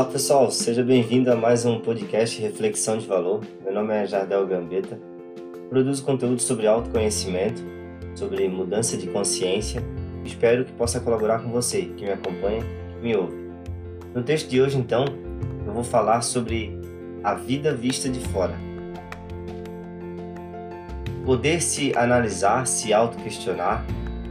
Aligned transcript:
Olá 0.00 0.08
pessoal, 0.08 0.50
seja 0.50 0.82
bem-vindo 0.82 1.30
a 1.30 1.36
mais 1.36 1.66
um 1.66 1.78
podcast 1.78 2.40
Reflexão 2.40 2.96
de 2.96 3.06
Valor. 3.06 3.42
Meu 3.62 3.70
nome 3.70 3.92
é 3.92 4.06
Jardel 4.06 4.46
Gambetta. 4.46 4.98
Produzo 5.68 6.02
conteúdo 6.02 6.40
sobre 6.40 6.66
autoconhecimento, 6.66 7.62
sobre 8.14 8.48
mudança 8.48 8.96
de 8.96 9.06
consciência. 9.08 9.82
Espero 10.24 10.64
que 10.64 10.72
possa 10.72 11.00
colaborar 11.00 11.42
com 11.42 11.50
você 11.50 11.82
que 11.82 12.04
me 12.04 12.12
acompanha, 12.12 12.62
que 12.62 13.02
me 13.02 13.14
ouve. 13.14 13.36
No 14.14 14.22
texto 14.22 14.48
de 14.48 14.62
hoje, 14.62 14.78
então, 14.78 15.04
eu 15.66 15.72
vou 15.74 15.84
falar 15.84 16.22
sobre 16.22 16.74
a 17.22 17.34
vida 17.34 17.74
vista 17.74 18.08
de 18.08 18.20
fora. 18.20 18.54
Poder 21.26 21.60
se 21.60 21.94
analisar, 21.94 22.66
se 22.66 22.94
autoquestionar, 22.94 23.84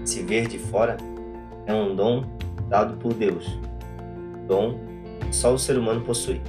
se 0.03 0.23
ver 0.23 0.47
de 0.47 0.57
fora 0.57 0.97
é 1.67 1.73
um 1.75 1.95
dom 1.95 2.23
dado 2.67 2.97
por 2.97 3.13
Deus. 3.13 3.45
Dom 4.47 4.88
só 5.31 5.53
o 5.53 5.59
ser 5.59 5.77
humano 5.77 6.01
possui. 6.01 6.41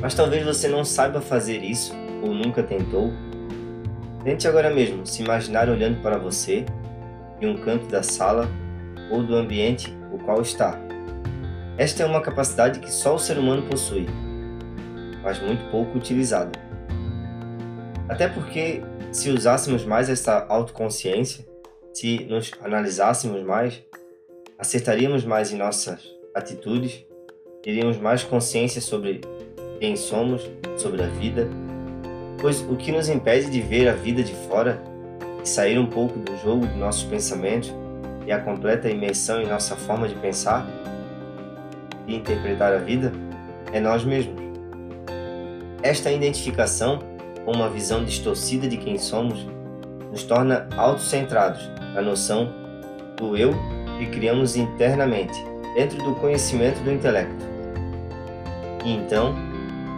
Mas 0.00 0.14
talvez 0.14 0.44
você 0.44 0.68
não 0.68 0.84
saiba 0.84 1.20
fazer 1.20 1.62
isso 1.62 1.92
ou 2.22 2.34
nunca 2.34 2.62
tentou. 2.62 3.12
Tente 4.24 4.46
agora 4.48 4.68
mesmo 4.68 5.06
se 5.06 5.22
imaginar 5.22 5.68
olhando 5.68 6.00
para 6.02 6.18
você 6.18 6.64
em 7.40 7.46
um 7.46 7.56
canto 7.64 7.86
da 7.86 8.02
sala 8.02 8.48
ou 9.10 9.22
do 9.22 9.36
ambiente 9.36 9.96
o 10.12 10.18
qual 10.18 10.42
está. 10.42 10.78
Esta 11.78 12.02
é 12.02 12.06
uma 12.06 12.20
capacidade 12.20 12.80
que 12.80 12.92
só 12.92 13.14
o 13.14 13.18
ser 13.18 13.38
humano 13.38 13.62
possui, 13.62 14.06
mas 15.22 15.40
muito 15.40 15.70
pouco 15.70 15.96
utilizada. 15.96 16.52
Até 18.08 18.28
porque, 18.28 18.82
se 19.10 19.30
usássemos 19.30 19.84
mais 19.84 20.10
essa 20.10 20.46
autoconsciência, 20.48 21.46
se 21.94 22.24
nos 22.24 22.50
analisássemos 22.62 23.42
mais, 23.42 23.82
acertaríamos 24.58 25.24
mais 25.24 25.50
em 25.52 25.56
nossas 25.56 26.11
atitudes 26.34 27.04
teríamos 27.62 27.96
mais 27.98 28.24
consciência 28.24 28.80
sobre 28.80 29.20
quem 29.78 29.96
somos, 29.96 30.50
sobre 30.76 31.02
a 31.02 31.06
vida, 31.06 31.48
pois 32.40 32.60
o 32.62 32.76
que 32.76 32.90
nos 32.90 33.08
impede 33.08 33.50
de 33.50 33.60
ver 33.60 33.88
a 33.88 33.92
vida 33.92 34.22
de 34.22 34.34
fora 34.48 34.82
e 35.42 35.48
sair 35.48 35.78
um 35.78 35.86
pouco 35.86 36.18
do 36.18 36.36
jogo 36.38 36.66
de 36.66 36.74
nossos 36.76 37.04
pensamentos 37.04 37.72
e 38.26 38.32
a 38.32 38.40
completa 38.40 38.88
imersão 38.88 39.40
em 39.40 39.46
nossa 39.46 39.76
forma 39.76 40.08
de 40.08 40.14
pensar 40.16 40.66
e 42.06 42.16
interpretar 42.16 42.72
a 42.72 42.78
vida 42.78 43.12
é 43.72 43.80
nós 43.80 44.04
mesmos. 44.04 44.40
Esta 45.82 46.10
identificação 46.10 47.00
com 47.44 47.52
uma 47.52 47.68
visão 47.68 48.04
distorcida 48.04 48.68
de 48.68 48.76
quem 48.76 48.98
somos 48.98 49.46
nos 50.10 50.22
torna 50.22 50.68
autocentrados 50.76 51.68
na 51.94 52.02
noção 52.02 52.52
do 53.16 53.36
eu 53.36 53.52
que 53.98 54.06
criamos 54.06 54.56
internamente, 54.56 55.51
dentro 55.74 55.98
do 55.98 56.14
conhecimento 56.16 56.82
do 56.82 56.92
intelecto. 56.92 57.44
E 58.84 58.92
então, 58.92 59.34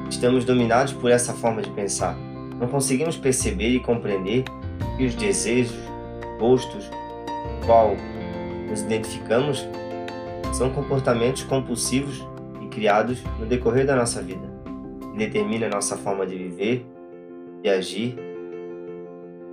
estamos 0.08 0.44
dominados 0.44 0.92
por 0.92 1.10
essa 1.10 1.32
forma 1.32 1.62
de 1.62 1.70
pensar. 1.70 2.16
Não 2.58 2.68
conseguimos 2.68 3.16
perceber 3.16 3.68
e 3.68 3.80
compreender 3.80 4.44
que 4.96 5.06
os 5.06 5.14
desejos, 5.14 5.76
gostos, 6.38 6.88
qual 7.66 7.96
nos 8.68 8.82
identificamos, 8.82 9.66
são 10.52 10.70
comportamentos 10.70 11.42
compulsivos 11.42 12.24
e 12.62 12.66
criados 12.68 13.22
no 13.38 13.46
decorrer 13.46 13.86
da 13.86 13.96
nossa 13.96 14.22
vida, 14.22 14.46
que 15.12 15.18
determina 15.18 15.66
a 15.66 15.70
nossa 15.70 15.96
forma 15.96 16.26
de 16.26 16.36
viver, 16.36 16.86
de 17.62 17.68
agir 17.68 18.16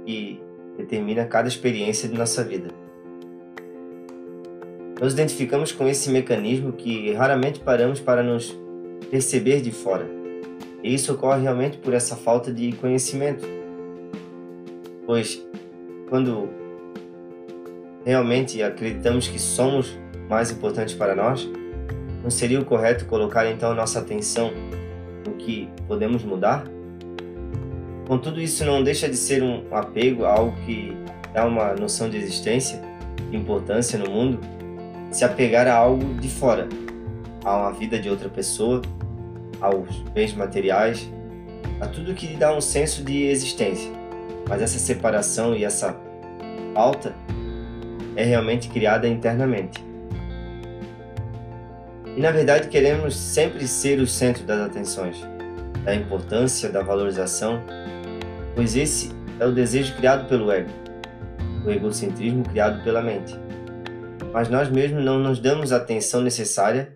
e 0.06 0.40
determina 0.78 1.26
cada 1.26 1.48
experiência 1.48 2.08
de 2.08 2.18
nossa 2.18 2.44
vida. 2.44 2.81
Nos 5.02 5.14
identificamos 5.14 5.72
com 5.72 5.88
esse 5.88 6.12
mecanismo 6.12 6.72
que 6.72 7.12
raramente 7.14 7.60
paramos 7.60 8.00
para 8.00 8.22
nos 8.22 8.56
perceber 9.10 9.60
de 9.60 9.72
fora. 9.72 10.06
E 10.84 10.94
isso 10.94 11.14
ocorre 11.14 11.42
realmente 11.42 11.80
por 11.80 11.96
essa 11.96 12.16
falta 12.16 12.54
de 12.54 12.72
conhecimento. 12.74 13.44
Pois 15.08 15.44
quando 16.08 16.50
realmente 18.06 18.62
acreditamos 18.62 19.28
que 19.28 19.40
somos 19.40 19.98
mais 20.30 20.52
importantes 20.52 20.94
para 20.94 21.16
nós, 21.16 21.50
não 22.22 22.30
seria 22.30 22.60
o 22.60 22.66
correto 22.66 23.06
colocar 23.06 23.50
então 23.50 23.74
nossa 23.74 23.98
atenção 23.98 24.52
no 25.26 25.34
que 25.34 25.68
podemos 25.88 26.24
mudar? 26.24 26.64
Contudo, 28.08 28.40
isso 28.40 28.64
não 28.66 28.84
deixa 28.84 29.10
de 29.10 29.18
ser 29.18 29.42
um 29.42 29.64
apego 29.72 30.26
a 30.26 30.34
algo 30.34 30.56
que 30.64 30.96
dá 31.34 31.44
uma 31.48 31.74
noção 31.74 32.08
de 32.08 32.18
existência, 32.18 32.80
de 33.32 33.38
importância 33.38 33.98
no 33.98 34.12
mundo, 34.12 34.40
se 35.12 35.26
apegar 35.26 35.68
a 35.68 35.76
algo 35.76 36.14
de 36.16 36.30
fora, 36.30 36.68
a 37.44 37.58
uma 37.58 37.72
vida 37.74 38.00
de 38.00 38.10
outra 38.10 38.30
pessoa, 38.30 38.82
aos 39.60 40.00
bens 40.14 40.34
materiais, 40.34 41.12
a 41.82 41.88
tudo 41.88 42.14
que 42.14 42.28
lhe 42.28 42.38
dá 42.38 42.56
um 42.56 42.62
senso 42.62 43.04
de 43.04 43.24
existência. 43.24 43.92
Mas 44.48 44.62
essa 44.62 44.80
separação 44.80 45.54
e 45.54 45.66
essa 45.66 45.96
falta 46.74 47.14
é 48.16 48.24
realmente 48.24 48.70
criada 48.70 49.08
internamente. 49.08 49.84
E 52.16 52.20
na 52.20 52.32
verdade 52.32 52.70
queremos 52.70 53.16
sempre 53.16 53.68
ser 53.68 54.00
o 54.00 54.08
centro 54.08 54.44
das 54.44 54.60
atenções, 54.62 55.18
da 55.84 55.94
importância, 55.94 56.70
da 56.70 56.82
valorização, 56.82 57.62
pois 58.56 58.76
esse 58.76 59.12
é 59.40 59.46
o 59.46 59.52
desejo 59.52 59.96
criado 59.96 60.28
pelo 60.28 60.52
ego, 60.52 60.70
o 61.66 61.70
egocentrismo 61.70 62.44
criado 62.44 62.84
pela 62.84 63.02
mente 63.02 63.38
mas 64.34 64.50
nós 64.50 64.70
mesmos 64.70 65.04
não 65.04 65.20
nos 65.20 65.40
damos 65.40 65.74
a 65.74 65.78
atenção 65.78 66.22
necessária 66.22 66.96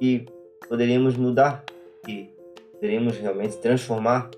e 0.00 0.26
poderíamos 0.68 1.16
mudar 1.16 1.64
e 2.08 2.28
poderíamos 2.72 3.16
realmente 3.16 3.56
transformar 3.58 4.30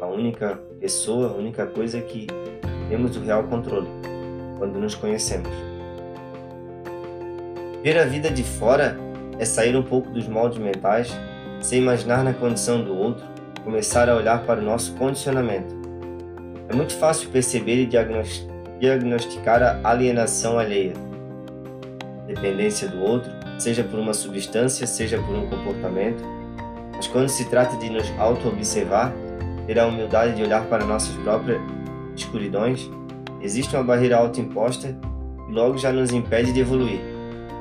a 0.00 0.06
única 0.06 0.58
pessoa, 0.80 1.28
a 1.28 1.32
única 1.32 1.66
coisa 1.66 2.00
que 2.00 2.26
temos 2.88 3.16
o 3.16 3.20
real 3.20 3.44
controle 3.44 3.86
quando 4.58 4.78
nos 4.78 4.94
conhecemos. 4.94 5.50
Ver 7.82 7.98
a 7.98 8.04
vida 8.04 8.30
de 8.30 8.42
fora 8.42 8.96
é 9.38 9.44
sair 9.44 9.76
um 9.76 9.82
pouco 9.82 10.10
dos 10.10 10.26
moldes 10.26 10.58
mentais, 10.58 11.12
sem 11.60 11.80
imaginar 11.80 12.24
na 12.24 12.34
condição 12.34 12.82
do 12.82 12.96
outro, 12.96 13.24
começar 13.62 14.08
a 14.08 14.16
olhar 14.16 14.44
para 14.44 14.60
o 14.60 14.64
nosso 14.64 14.94
condicionamento. 14.94 15.74
É 16.68 16.74
muito 16.74 16.94
fácil 16.94 17.30
perceber 17.30 17.82
e 17.82 17.86
diagnosticar 18.80 19.62
a 19.62 19.88
alienação 19.88 20.58
alheia 20.58 21.05
dependência 22.36 22.88
do 22.88 23.02
outro, 23.02 23.30
seja 23.58 23.82
por 23.82 23.98
uma 23.98 24.14
substância, 24.14 24.86
seja 24.86 25.18
por 25.18 25.34
um 25.34 25.48
comportamento. 25.48 26.22
Mas 26.94 27.06
quando 27.06 27.28
se 27.28 27.44
trata 27.46 27.76
de 27.76 27.90
nos 27.90 28.10
auto-observar, 28.18 29.12
ter 29.66 29.78
a 29.78 29.86
humildade 29.86 30.36
de 30.36 30.42
olhar 30.42 30.64
para 30.66 30.84
nossas 30.84 31.14
próprias 31.16 31.60
escuridões, 32.14 32.90
existe 33.42 33.74
uma 33.74 33.84
barreira 33.84 34.16
autoimposta 34.16 34.96
que 35.46 35.52
logo 35.52 35.76
já 35.78 35.92
nos 35.92 36.12
impede 36.12 36.52
de 36.52 36.60
evoluir, 36.60 37.00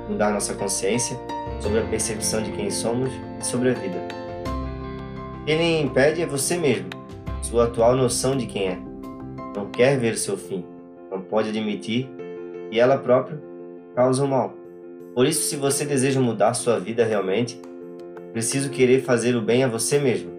mudar 0.09 0.31
nossa 0.31 0.53
consciência 0.53 1.17
sobre 1.59 1.79
a 1.79 1.83
percepção 1.83 2.41
de 2.43 2.51
quem 2.51 2.69
somos 2.69 3.09
e 3.39 3.45
sobre 3.45 3.71
a 3.71 3.73
vida. 3.73 3.97
Quem 5.45 5.83
impede 5.83 6.21
é 6.21 6.25
você 6.25 6.57
mesmo, 6.57 6.89
sua 7.41 7.65
atual 7.65 7.95
noção 7.95 8.35
de 8.35 8.45
quem 8.45 8.69
é. 8.69 8.79
Não 9.55 9.69
quer 9.69 9.97
ver 9.97 10.13
o 10.13 10.17
seu 10.17 10.37
fim, 10.37 10.65
não 11.11 11.21
pode 11.21 11.49
admitir 11.49 12.09
e 12.71 12.79
ela 12.79 12.97
própria 12.97 13.39
causa 13.95 14.23
o 14.23 14.27
mal. 14.27 14.64
Por 15.15 15.25
isso, 15.25 15.43
se 15.43 15.55
você 15.55 15.85
deseja 15.85 16.19
mudar 16.19 16.53
sua 16.53 16.77
vida 16.77 17.05
realmente, 17.05 17.57
preciso 18.33 18.69
querer 18.69 19.01
fazer 19.01 19.33
o 19.37 19.41
bem 19.41 19.63
a 19.63 19.67
você 19.67 19.97
mesmo. 19.97 20.29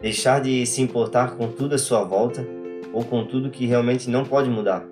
Deixar 0.00 0.40
de 0.40 0.64
se 0.64 0.80
importar 0.80 1.36
com 1.36 1.48
tudo 1.48 1.74
à 1.74 1.78
sua 1.78 2.02
volta 2.02 2.48
ou 2.94 3.04
com 3.04 3.26
tudo 3.26 3.50
que 3.50 3.66
realmente 3.66 4.08
não 4.08 4.24
pode 4.24 4.48
mudar. 4.48 4.86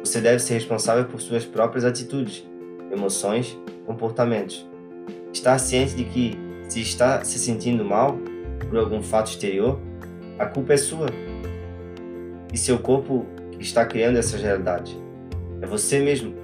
Você 0.00 0.18
deve 0.18 0.38
ser 0.38 0.54
responsável 0.54 1.04
por 1.04 1.20
suas 1.20 1.44
próprias 1.44 1.84
atitudes, 1.84 2.42
emoções, 2.90 3.54
comportamentos. 3.84 4.66
Estar 5.30 5.58
ciente 5.58 5.94
de 5.94 6.04
que, 6.04 6.38
se 6.70 6.80
está 6.80 7.22
se 7.22 7.38
sentindo 7.38 7.84
mal 7.84 8.16
por 8.66 8.78
algum 8.78 9.02
fato 9.02 9.26
exterior, 9.30 9.78
a 10.38 10.46
culpa 10.46 10.72
é 10.72 10.78
sua. 10.78 11.08
E 12.50 12.56
seu 12.56 12.78
corpo 12.78 13.26
que 13.50 13.62
está 13.62 13.84
criando 13.84 14.16
essa 14.16 14.38
realidade. 14.38 14.98
É 15.60 15.66
você 15.66 16.00
mesmo. 16.00 16.34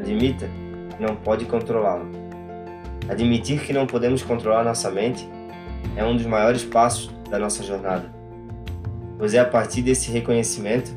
Admita 0.00 0.63
não 0.98 1.16
pode 1.16 1.44
controlá-lo. 1.44 2.10
Admitir 3.08 3.60
que 3.60 3.72
não 3.72 3.86
podemos 3.86 4.22
controlar 4.22 4.64
nossa 4.64 4.90
mente 4.90 5.28
é 5.96 6.04
um 6.04 6.16
dos 6.16 6.26
maiores 6.26 6.64
passos 6.64 7.10
da 7.30 7.38
nossa 7.38 7.62
jornada, 7.62 8.10
pois 9.18 9.34
é 9.34 9.38
a 9.38 9.44
partir 9.44 9.82
desse 9.82 10.10
reconhecimento 10.10 10.92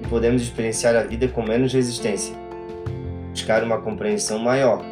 que 0.00 0.08
podemos 0.08 0.42
experienciar 0.42 0.96
a 0.96 1.02
vida 1.02 1.28
com 1.28 1.42
menos 1.42 1.72
resistência, 1.72 2.34
buscar 3.30 3.62
uma 3.62 3.80
compreensão 3.80 4.38
maior 4.38 4.82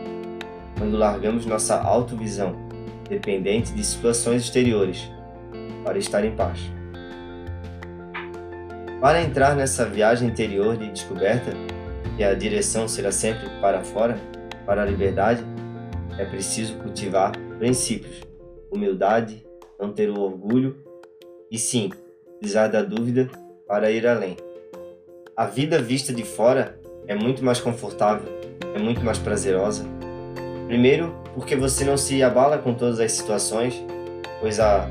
quando 0.76 0.96
largamos 0.96 1.46
nossa 1.46 1.80
autovisão, 1.80 2.54
dependente 3.08 3.72
de 3.72 3.82
situações 3.82 4.42
exteriores, 4.42 5.10
para 5.84 5.98
estar 5.98 6.24
em 6.24 6.32
paz. 6.32 6.60
Para 9.00 9.22
entrar 9.22 9.54
nessa 9.54 9.84
viagem 9.84 10.28
interior 10.28 10.76
de 10.76 10.90
descoberta, 10.90 11.52
que 12.16 12.24
a 12.24 12.34
direção 12.34 12.88
será 12.88 13.12
sempre 13.12 13.48
para 13.60 13.82
fora, 13.82 14.18
para 14.68 14.82
a 14.82 14.84
liberdade, 14.84 15.42
é 16.18 16.26
preciso 16.26 16.74
cultivar 16.74 17.32
princípios, 17.58 18.20
humildade, 18.70 19.42
não 19.80 19.90
ter 19.90 20.10
o 20.10 20.20
orgulho 20.20 20.76
e 21.50 21.58
sim, 21.58 21.90
usar 22.44 22.68
da 22.68 22.82
dúvida 22.82 23.30
para 23.66 23.90
ir 23.90 24.06
além. 24.06 24.36
A 25.34 25.46
vida 25.46 25.80
vista 25.80 26.12
de 26.12 26.22
fora 26.22 26.78
é 27.06 27.14
muito 27.14 27.42
mais 27.42 27.58
confortável, 27.58 28.28
é 28.74 28.78
muito 28.78 29.02
mais 29.02 29.18
prazerosa. 29.18 29.86
Primeiro, 30.66 31.18
porque 31.32 31.56
você 31.56 31.82
não 31.82 31.96
se 31.96 32.22
abala 32.22 32.58
com 32.58 32.74
todas 32.74 33.00
as 33.00 33.12
situações, 33.12 33.82
pois 34.38 34.60
a 34.60 34.86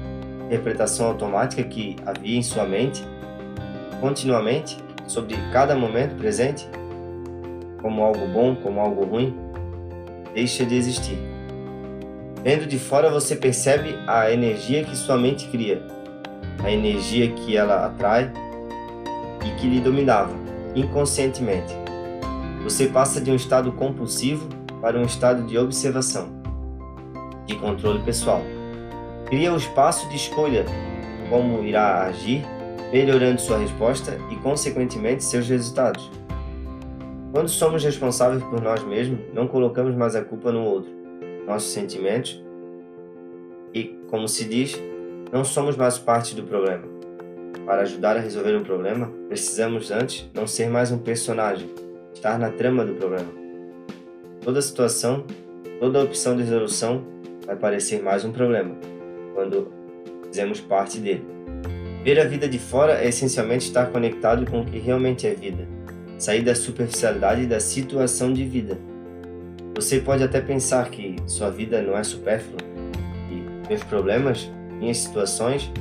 interpretação 0.47 1.05
automática 1.05 1.61
que 1.63 1.95
havia 2.03 2.35
em 2.35 2.41
sua 2.41 2.65
mente 2.65 3.03
continuamente 4.01 4.75
sobre 5.05 5.35
cada 5.53 5.75
momento 5.75 6.15
presente, 6.15 6.67
como 7.79 8.01
algo 8.01 8.25
bom, 8.29 8.55
como 8.55 8.79
algo 8.79 9.05
ruim, 9.05 9.46
deixa 10.37 10.63
de 10.63 10.75
existir. 10.75 11.17
Vendo 12.43 12.67
de 12.67 12.77
fora 12.77 13.09
você 13.09 13.35
percebe 13.35 13.95
a 14.05 14.31
energia 14.31 14.83
que 14.83 14.95
sua 14.95 15.17
mente 15.17 15.47
cria, 15.47 15.81
a 16.63 16.71
energia 16.71 17.31
que 17.31 17.57
ela 17.57 17.87
atrai 17.87 18.31
e 19.43 19.59
que 19.59 19.67
lhe 19.67 19.79
dominava 19.79 20.31
inconscientemente. 20.75 21.73
Você 22.63 22.85
passa 22.85 23.19
de 23.19 23.31
um 23.31 23.35
estado 23.35 23.71
compulsivo 23.71 24.47
para 24.79 24.99
um 24.99 25.05
estado 25.05 25.41
de 25.47 25.57
observação, 25.57 26.29
de 27.47 27.55
controle 27.55 28.03
pessoal. 28.03 28.43
Cria 29.25 29.51
o 29.51 29.57
espaço 29.57 30.07
de 30.07 30.17
escolha 30.17 30.65
como 31.31 31.63
irá 31.63 32.03
agir, 32.03 32.45
melhorando 32.93 33.41
sua 33.41 33.57
resposta 33.57 34.19
e, 34.29 34.35
consequentemente, 34.35 35.23
seus 35.23 35.49
resultados. 35.49 36.11
Quando 37.31 37.49
somos 37.49 37.83
responsáveis 37.83 38.41
por 38.43 38.61
nós 38.61 38.83
mesmos, 38.83 39.19
não 39.33 39.47
colocamos 39.47 39.93
mais 39.95 40.15
a 40.15 40.23
culpa 40.23 40.51
no 40.51 40.63
outro, 40.63 40.91
nossos 41.45 41.71
sentimentos, 41.71 42.43
e, 43.73 43.95
como 44.09 44.27
se 44.27 44.45
diz, 44.45 44.81
não 45.31 45.43
somos 45.43 45.75
mais 45.75 45.99
parte 45.99 46.33
do 46.33 46.43
problema. 46.43 46.83
Para 47.65 47.81
ajudar 47.81 48.15
a 48.15 48.19
resolver 48.19 48.55
um 48.55 48.63
problema, 48.63 49.11
precisamos 49.27 49.91
antes 49.91 50.29
não 50.33 50.47
ser 50.47 50.69
mais 50.69 50.89
um 50.91 50.97
personagem, 50.97 51.69
estar 52.13 52.39
na 52.39 52.49
trama 52.49 52.85
do 52.85 52.93
problema. 52.93 53.29
Toda 54.41 54.61
situação, 54.61 55.25
toda 55.79 56.03
opção 56.03 56.35
de 56.35 56.43
resolução 56.43 57.03
vai 57.45 57.57
parecer 57.57 58.01
mais 58.01 58.23
um 58.23 58.31
problema 58.31 58.73
quando 59.35 59.67
fizemos 60.27 60.61
parte 60.61 60.99
dele. 60.99 61.25
Ver 62.03 62.19
a 62.21 62.25
vida 62.25 62.47
de 62.47 62.57
fora 62.57 62.93
é 62.93 63.09
essencialmente 63.09 63.67
estar 63.67 63.91
conectado 63.91 64.49
com 64.49 64.61
o 64.61 64.65
que 64.65 64.79
realmente 64.79 65.27
é 65.27 65.33
vida, 65.33 65.67
sair 66.17 66.41
da 66.41 66.55
superficialidade 66.55 67.45
da 67.45 67.59
situação 67.59 68.33
de 68.33 68.43
vida. 68.43 68.77
Você 69.75 69.99
pode 69.99 70.23
até 70.23 70.41
pensar 70.41 70.89
que 70.89 71.15
sua 71.27 71.51
vida 71.51 71.81
não 71.81 71.95
é 71.95 72.03
supérflua 72.03 72.59
e 73.29 73.67
meus 73.67 73.83
problemas, 73.83 74.49
minhas 74.79 74.97
situações, 74.97 75.71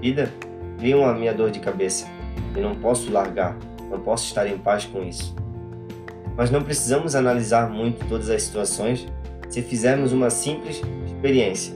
vida, 0.00 0.30
criam 0.78 1.08
a 1.08 1.14
minha 1.14 1.32
dor 1.32 1.50
de 1.50 1.60
cabeça 1.60 2.06
e 2.54 2.60
não 2.60 2.74
posso 2.74 3.10
largar, 3.10 3.56
não 3.90 4.00
posso 4.00 4.26
estar 4.26 4.46
em 4.46 4.58
paz 4.58 4.84
com 4.84 5.02
isso. 5.02 5.34
Mas 6.36 6.50
não 6.50 6.62
precisamos 6.62 7.14
analisar 7.14 7.70
muito 7.70 8.06
todas 8.06 8.28
as 8.28 8.42
situações 8.42 9.06
se 9.48 9.62
fizermos 9.62 10.12
uma 10.12 10.28
simples 10.28 10.82
experiência. 11.06 11.74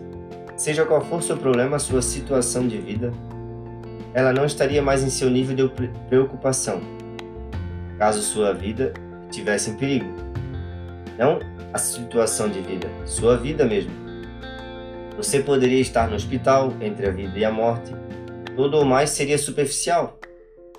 Seja 0.56 0.84
qual 0.84 1.02
for 1.02 1.22
seu 1.22 1.36
problema, 1.38 1.78
sua 1.78 2.02
situação 2.02 2.68
de 2.68 2.76
vida, 2.76 3.10
ela 4.12 4.32
não 4.32 4.44
estaria 4.44 4.82
mais 4.82 5.02
em 5.02 5.08
seu 5.08 5.30
nível 5.30 5.56
de 5.56 5.88
preocupação, 6.10 6.82
caso 8.00 8.22
sua 8.22 8.54
vida 8.54 8.94
estivesse 9.28 9.70
em 9.70 9.74
perigo. 9.74 10.10
Não 11.18 11.38
a 11.70 11.76
situação 11.76 12.48
de 12.48 12.58
vida, 12.62 12.88
sua 13.04 13.36
vida 13.36 13.66
mesmo. 13.66 13.92
Você 15.18 15.40
poderia 15.40 15.80
estar 15.80 16.08
no 16.08 16.16
hospital, 16.16 16.72
entre 16.80 17.06
a 17.06 17.10
vida 17.10 17.38
e 17.38 17.44
a 17.44 17.52
morte. 17.52 17.92
Tudo 18.56 18.80
o 18.80 18.86
mais 18.86 19.10
seria 19.10 19.36
superficial. 19.36 20.18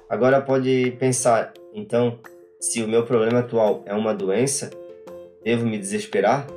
Agora 0.10 0.42
pode 0.42 0.98
pensar, 1.00 1.54
então, 1.76 2.18
se 2.60 2.82
o 2.82 2.88
meu 2.88 3.06
problema 3.06 3.40
atual 3.40 3.84
é 3.86 3.94
uma 3.94 4.16
doença, 4.16 4.72
devo 5.44 5.64
me 5.64 5.78
desesperar? 5.78 6.48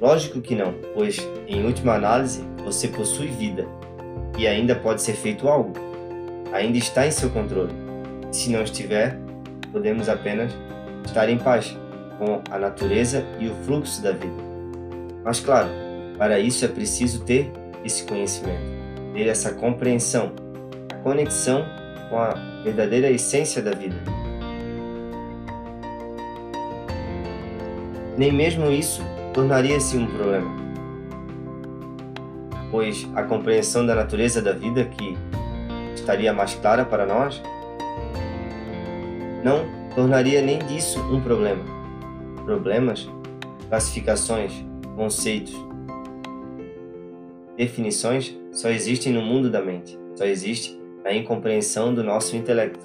Lógico 0.00 0.40
que 0.40 0.54
não, 0.54 0.74
pois, 0.94 1.18
em 1.46 1.66
última 1.66 1.94
análise, 1.94 2.42
você 2.64 2.88
possui 2.88 3.26
vida 3.26 3.66
e 4.38 4.48
ainda 4.48 4.74
pode 4.74 5.02
ser 5.02 5.12
feito 5.12 5.46
algo. 5.48 5.74
Ainda 6.50 6.78
está 6.78 7.06
em 7.06 7.10
seu 7.10 7.28
controle. 7.28 7.74
Se 8.32 8.50
não 8.50 8.62
estiver, 8.62 9.23
podemos 9.74 10.08
apenas 10.08 10.52
estar 11.04 11.28
em 11.28 11.36
paz 11.36 11.76
com 12.16 12.40
a 12.48 12.56
natureza 12.56 13.26
e 13.40 13.48
o 13.48 13.54
fluxo 13.64 14.00
da 14.00 14.12
vida. 14.12 14.42
Mas, 15.24 15.40
claro, 15.40 15.68
para 16.16 16.38
isso 16.38 16.64
é 16.64 16.68
preciso 16.68 17.24
ter 17.24 17.50
esse 17.84 18.04
conhecimento, 18.04 18.62
ter 19.12 19.26
essa 19.26 19.52
compreensão, 19.52 20.32
a 20.92 20.94
conexão 20.98 21.66
com 22.08 22.16
a 22.16 22.34
verdadeira 22.62 23.10
essência 23.10 23.60
da 23.60 23.72
vida. 23.72 23.96
Nem 28.16 28.32
mesmo 28.32 28.70
isso 28.70 29.02
tornaria-se 29.32 29.96
um 29.96 30.06
problema, 30.06 30.54
pois 32.70 33.08
a 33.16 33.24
compreensão 33.24 33.84
da 33.84 33.96
natureza 33.96 34.40
da 34.40 34.52
vida 34.52 34.84
que 34.84 35.18
estaria 35.96 36.32
mais 36.32 36.54
clara 36.54 36.84
para 36.84 37.04
nós 37.04 37.42
não 39.44 39.66
tornaria 39.94 40.40
nem 40.40 40.58
disso 40.58 40.98
um 41.00 41.20
problema. 41.20 41.62
Problemas, 42.44 43.08
classificações, 43.68 44.52
conceitos, 44.96 45.54
definições 47.56 48.36
só 48.50 48.70
existem 48.70 49.12
no 49.12 49.22
mundo 49.22 49.50
da 49.50 49.60
mente, 49.60 49.98
só 50.16 50.24
existe 50.24 50.80
na 51.04 51.12
incompreensão 51.12 51.94
do 51.94 52.02
nosso 52.02 52.34
intelecto. 52.34 52.84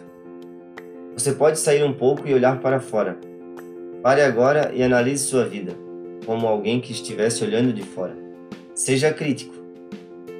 Você 1.13 1.31
pode 1.31 1.57
sair 1.57 1.83
um 1.83 1.94
pouco 1.94 2.27
e 2.27 2.33
olhar 2.33 2.59
para 2.59 2.79
fora, 2.79 3.17
Pare 4.01 4.21
agora 4.21 4.71
e 4.73 4.81
analise 4.81 5.25
sua 5.25 5.44
vida, 5.44 5.73
como 6.25 6.47
alguém 6.47 6.79
que 6.79 6.94
estivesse 6.94 7.44
olhando 7.44 7.73
de 7.73 7.81
fora. 7.81 8.15
Seja 8.73 9.12
crítico, 9.12 9.53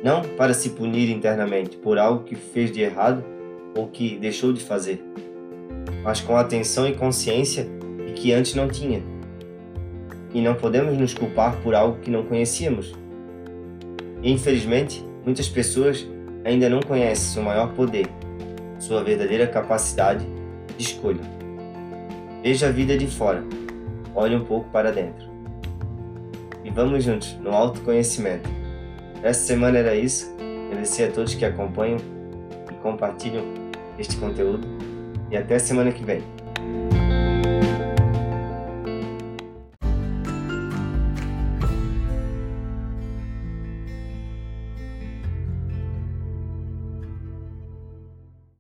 não 0.02 0.22
para 0.22 0.54
se 0.54 0.70
punir 0.70 1.10
internamente 1.10 1.76
por 1.76 2.00
algo 2.00 2.24
que 2.24 2.36
fez 2.36 2.72
de 2.72 2.80
errado 2.80 3.22
ou 3.76 3.88
que 3.88 4.18
deixou 4.18 4.54
de 4.54 4.64
fazer, 4.64 5.04
mas 6.04 6.22
com 6.22 6.36
atenção 6.36 6.88
e 6.88 6.94
consciência 6.94 7.68
de 8.06 8.14
que 8.14 8.34
antes 8.34 8.56
não 8.56 8.68
tinha. 8.68 9.02
E 10.34 10.42
não 10.42 10.56
podemos 10.56 10.98
nos 10.98 11.14
culpar 11.14 11.56
por 11.62 11.74
algo 11.74 12.00
que 12.00 12.12
não 12.12 12.24
conhecíamos. 12.24 12.94
E, 14.22 14.32
infelizmente, 14.32 15.04
muitas 15.26 15.50
pessoas 15.50 16.08
ainda 16.44 16.70
não 16.70 16.82
conhecem 16.82 17.34
seu 17.34 17.44
maior 17.44 17.74
poder, 17.74 18.08
sua 18.80 19.04
verdadeira 19.04 19.48
capacidade 19.48 20.26
de 20.78 20.84
escolha. 20.84 21.22
Veja 22.42 22.68
a 22.68 22.72
vida 22.72 22.98
de 22.98 23.08
fora, 23.08 23.44
olhe 24.16 24.36
um 24.36 24.46
pouco 24.46 24.70
para 24.70 24.92
dentro. 24.92 25.28
E 26.64 26.70
vamos 26.70 27.04
juntos 27.04 27.38
no 27.42 27.52
autoconhecimento. 27.52 28.50
Essa 29.24 29.42
semana 29.42 29.80
era 29.80 29.96
isso. 29.96 30.34
Agradecer 30.68 31.06
a 31.06 31.12
todos 31.12 31.34
que 31.34 31.44
acompanham 31.44 31.98
e 32.72 32.74
compartilham 32.76 33.44
este 33.98 34.16
conteúdo 34.18 34.68
e 35.32 35.38
até 35.38 35.60
semana 35.60 35.92
que 35.92 36.04
vem. 36.04 36.24